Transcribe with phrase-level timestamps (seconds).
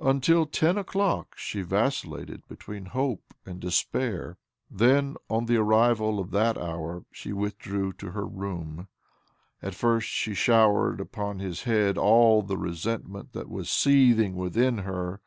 [0.00, 4.38] Until ten o'clock she vacil lated between hope and despair.
[4.70, 8.88] Then, on the arrival of that hour, she withdrew to her OBLOMOV 219 room.
[9.60, 15.20] At first she showered upon his head all the resentment that was seething within her.